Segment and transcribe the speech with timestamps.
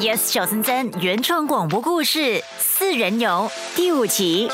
[0.00, 2.18] Yes 小森森原创广播故事
[2.58, 4.48] 《四人游》第五集。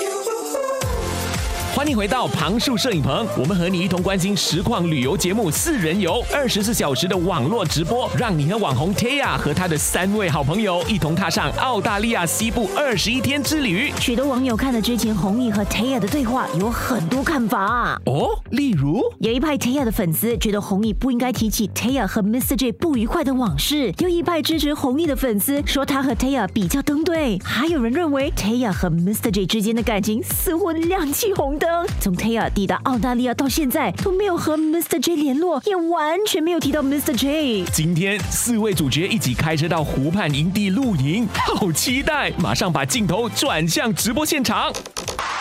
[1.77, 13.93] 欢迎回到旁树摄影棚，我们和你一同关心实况旅游节目《四人游》，二十四小时的网络直播，让你和网红 Tia 和他的三位好朋友一同踏上澳大利亚西部二十一天之旅。
[14.01, 18.01] 许多网友看了之前红毅和 Taya 的对话，有很多看法啊。
[18.07, 22.57] 哦，例如有一派 Taya 的粉丝觉得红毅不应该提起 Taya 和 Mr.
[22.57, 29.31] J 不愉快的往事，又一派支持红毅的粉丝说他和 Taya 比较登对，还有人认为 Taya 和 Mr.
[29.31, 31.66] J 之间的感情似乎亮起红灯。
[32.01, 35.01] 从 Taya 抵达澳大利亚到现在都没有和 Mr.
[35.01, 37.17] J 联络，也完全没有提到 Mr.
[37.17, 37.65] J。
[37.73, 42.31] 今天四位主角一起开车到湖畔营地露营，好期待！
[42.39, 44.73] 马上把镜头转向直播现场。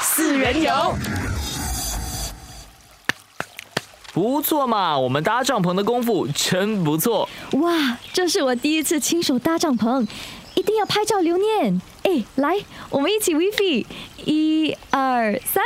[0.02, 0.72] 四人游。
[4.14, 7.28] 不错嘛，我们搭帐篷的功夫真不错。
[7.52, 10.08] 哇，这是我第一次亲手搭帐篷，
[10.56, 11.82] 一定要拍照留念。
[12.04, 12.56] 哎，来，
[12.90, 13.86] 我们一起 WiFi，
[14.24, 15.62] 一二三，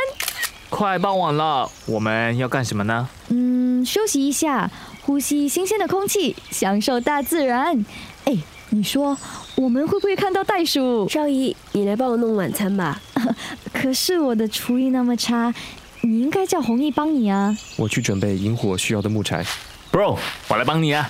[0.70, 3.10] 快傍晚了，我们要干什么呢？
[3.30, 4.70] 嗯，休息一下，
[5.02, 7.86] 呼吸新鲜的空气，享受大自然。
[8.26, 8.38] 哎，
[8.70, 9.18] 你说
[9.56, 11.10] 我们会不会看到袋鼠？
[11.10, 13.02] 少姨，你来帮我弄晚餐吧。
[13.74, 15.54] 可是我的厨艺那么差，
[16.02, 17.58] 你应该叫红毅帮你啊。
[17.76, 19.44] 我去准备引火需要的木柴。
[19.92, 21.10] Bro，我来帮你啊。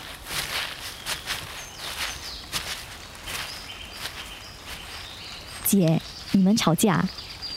[5.65, 7.05] 姐，你们吵架？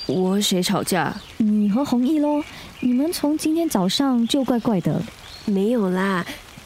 [0.07, 1.15] 我和谁吵架？
[1.39, 2.43] 你和弘毅喽？
[2.81, 5.03] 你们从今天早上就怪怪的。
[5.45, 6.25] 没有啦。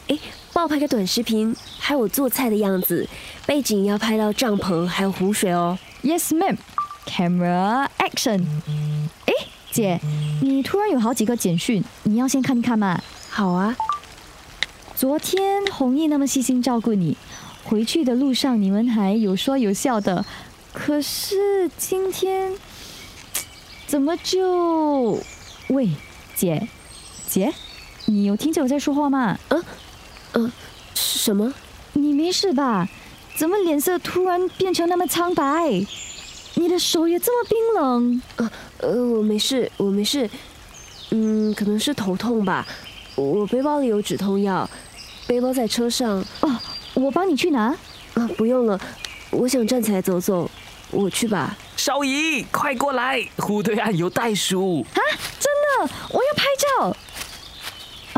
[0.09, 0.19] 哎，
[0.53, 3.09] 帮我拍个短视频，还有我做菜的样子，
[3.45, 5.79] 背景要拍到帐篷还有湖水哦。
[6.03, 6.57] Yes, ma'am.
[7.07, 8.45] Camera action.
[9.27, 9.33] 哎，
[9.71, 10.01] 姐，
[10.43, 13.01] 你突然有好几个简讯，你要先看一看嘛。
[13.29, 13.77] 好啊，
[14.95, 17.17] 昨天弘毅那么细心照顾你，
[17.65, 20.25] 回去的路上你们还有说有笑的，
[20.73, 22.53] 可是今天
[23.87, 25.21] 怎么就……
[25.69, 25.91] 喂，
[26.35, 26.69] 姐，
[27.29, 27.53] 姐，
[28.07, 29.39] 你有听见我在说话吗？
[30.95, 31.53] 什么？
[31.93, 32.89] 你没事吧？
[33.37, 35.87] 怎么脸色突然变成那么苍白？
[36.55, 38.23] 你的手也这么冰冷？
[38.79, 40.29] 呃，我没事，我没事。
[41.11, 42.67] 嗯，可能是头痛吧。
[43.15, 44.69] 我背包里有止痛药，
[45.27, 46.25] 背包在车上。
[46.41, 46.57] 哦，
[46.95, 47.75] 我帮你去拿。
[48.15, 48.81] 啊，不用了，
[49.31, 50.51] 我想站起来走走，
[50.91, 51.57] 我去吧。
[51.77, 55.01] 少姨，快过来，湖对岸有袋鼠啊。
[55.39, 56.97] 真的，我要拍照。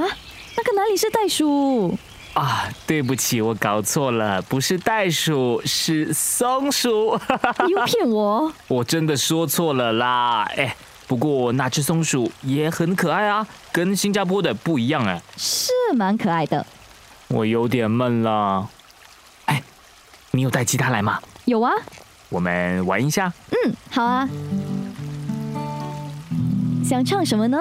[0.02, 0.16] 啊，
[0.56, 1.96] 那个哪里是袋鼠？
[2.34, 7.18] 啊，对不起，我搞错了，不是袋鼠，是松鼠。
[7.66, 8.52] 你 又骗我！
[8.68, 10.44] 我真的说错了啦。
[10.56, 10.76] 哎，
[11.08, 15.20] 不过那只松鼠也很可爱啊，跟新加坡的不一样哎。
[15.36, 16.64] 是蛮可爱的。
[17.28, 18.68] 我有点闷了。
[19.46, 19.60] 哎，
[20.30, 21.20] 你有带吉他来吗？
[21.46, 21.72] 有啊，
[22.28, 23.32] 我们玩一下。
[23.50, 24.28] 嗯，好啊。
[26.84, 27.58] 想唱什么呢？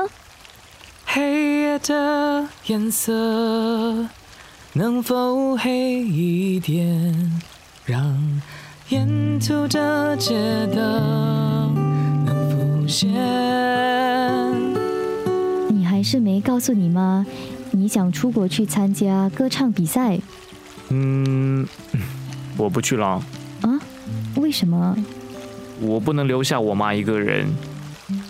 [1.06, 4.08] 黑夜的颜色
[4.74, 7.42] 能否黑一点，
[7.86, 8.42] 让
[8.90, 10.36] 沿途的街
[10.74, 11.74] 灯
[12.26, 13.10] 能浮现。
[15.70, 17.26] 你还是没告诉你妈？
[17.72, 20.18] 你想出国去参加歌唱比赛
[20.90, 21.68] 嗯，
[22.56, 23.22] 我不去了，
[23.62, 23.80] 啊？
[24.48, 24.96] 为什么？
[25.82, 27.46] 我不能留下我妈一个人。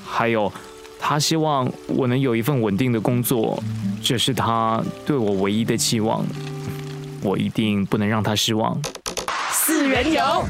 [0.03, 0.51] 还有，
[1.00, 3.61] 她希望我能有一份稳定的工作，
[4.01, 6.25] 这是她对我唯一的期望。
[7.22, 8.75] 我一定不能让她失望。
[9.51, 10.44] 四人游。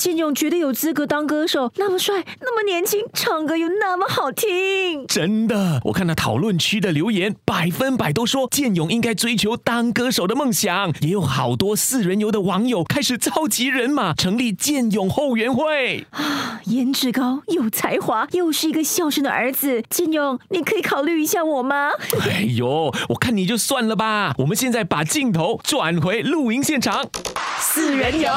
[0.00, 5.06] 哇，建勇绝对有资格当歌手，那么帅，那么年轻，唱歌又那么好听。
[5.06, 16.06] 真的，我看到讨论区的留言，百分百都说建勇应该追求当歌手的梦想，也有好多四人游的网友开始召集人马，成立建勇后援会。
[16.12, 21.90] 啊颜值高，有才华，又是一个孝顺的儿子，建勇，你可以考虑一下我吗？
[22.22, 24.34] 哎呦，我看你就算了吧。
[24.38, 27.06] 我们现在把镜头转回露营现场。
[27.58, 28.30] 四人游。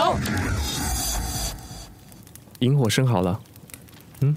[2.63, 3.39] 引火生好了。
[4.21, 4.35] 嗯，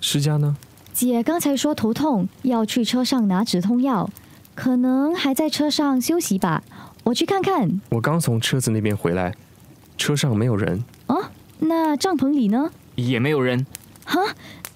[0.00, 0.56] 施佳呢？
[0.94, 4.08] 姐刚才说头痛，要去车上拿止痛药，
[4.54, 6.62] 可能还在车上休息吧。
[7.04, 7.80] 我去看看。
[7.90, 9.34] 我刚从车子那边回来，
[9.98, 10.82] 车上没有人。
[11.06, 12.70] 啊，那帐篷里呢？
[12.94, 13.66] 也没有人。
[14.06, 14.20] 哈，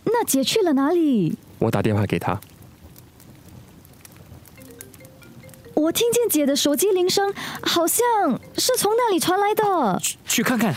[0.04, 1.38] 那姐去了哪里？
[1.58, 2.38] 我打电话给她。
[5.72, 7.32] 我听见姐的手机铃声，
[7.62, 8.04] 好像
[8.58, 9.98] 是从那里传来的。
[10.00, 10.74] 去去看看。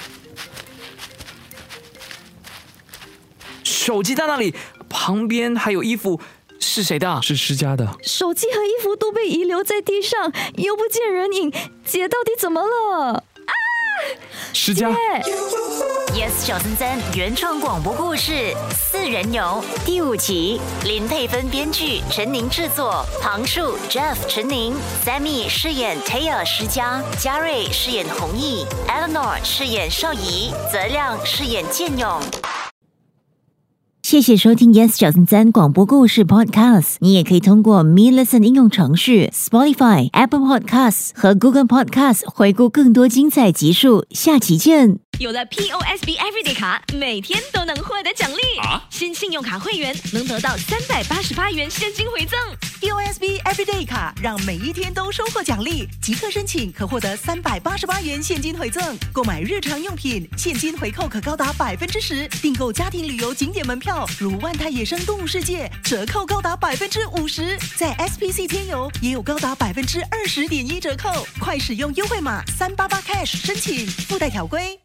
[3.83, 4.55] 手机在那里，
[4.87, 6.17] 旁边还有衣服，
[6.57, 7.19] 是谁的？
[7.21, 7.85] 是施家的。
[8.01, 11.51] 手机和衣服都被遗留在地上，又不见人影，
[11.83, 13.11] 姐到底怎么了？
[13.11, 13.51] 啊！
[14.53, 14.89] 施家。
[16.13, 18.31] Yes 小森森原创广播故事
[18.73, 24.73] 《四人游》第五集，林佩芬编剧，陈宁制作，旁树 Jeff 陈宁
[25.05, 32.21] ，Sammy 饰演 Taylor，施佳，嘉瑞饰演弘毅，Eleanor 饰演邵怡，泽亮饰演建勇。
[34.13, 36.97] 谢谢收听 Yes 小森森广播故事 Podcast。
[36.99, 44.05] 你也可以通过 Me Listen 应用程序、Spotify、Apple Podcasts 和 Google Podcasts 回顾更多精彩集数。
[44.11, 44.99] 下期见。
[45.17, 48.59] 有了 POSB Everyday 卡，每天都能获得奖励。
[48.59, 52.72] 啊新信用卡会员能得到三百八十八元现金回赠。
[52.83, 58.97] POSB Everyday 卡让每一天都收获奖励，即刻申请可获得三百八十八元现金回赠。
[59.13, 67.57] 购买日常用品，现金回扣可高达百分之十；订购家庭旅游景点门票，如万泰野生动物世界，折扣高达百分之五十。
[67.77, 74.82] 在 SPC 天游也有高达百分之二十点一折扣，快使用优惠码三八八 cash 申请，附带条规。